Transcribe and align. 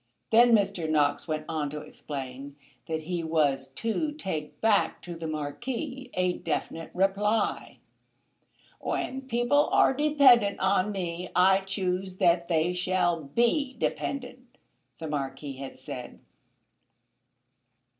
Then 0.31 0.53
Mr. 0.53 0.89
Knox 0.89 1.27
went 1.27 1.45
on 1.47 1.69
to 1.69 1.81
explain 1.81 2.55
that 2.87 3.01
he 3.01 3.23
was 3.23 3.67
to 3.75 4.11
take 4.13 4.59
back 4.59 4.99
to 5.03 5.13
the 5.13 5.27
Marquis 5.27 6.09
a 6.15 6.39
definite 6.39 6.89
reply. 6.95 7.77
"When 8.79 9.21
people 9.21 9.69
are 9.71 9.93
dependent 9.93 10.59
on 10.59 10.91
me 10.91 11.29
I 11.35 11.59
choose 11.59 12.17
that 12.17 12.47
they 12.47 12.73
shall 12.73 13.25
be 13.25 13.75
dependent," 13.75 14.57
the 14.97 15.07
Marquis 15.07 15.57
had 15.57 15.77
said. 15.77 16.19